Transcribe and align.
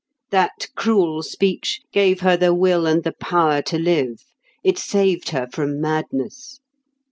That 0.31 0.65
cruel 0.75 1.21
speech 1.21 1.81
gave 1.93 2.21
her 2.21 2.35
the 2.35 2.55
will 2.55 2.87
and 2.87 3.03
the 3.03 3.11
power 3.11 3.61
to 3.61 3.77
live. 3.77 4.23
It 4.63 4.79
saved 4.79 5.29
her 5.29 5.47
from 5.51 5.79
madness. 5.79 6.59